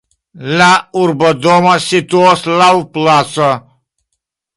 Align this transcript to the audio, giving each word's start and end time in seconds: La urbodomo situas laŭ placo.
La 0.61 0.69
urbodomo 1.01 1.73
situas 1.87 2.45
laŭ 2.61 2.71
placo. 2.97 3.51